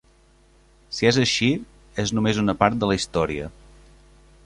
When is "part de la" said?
2.65-3.01